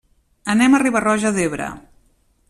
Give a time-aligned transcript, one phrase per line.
[0.53, 1.67] Anem a Riba-roja d'Ebre.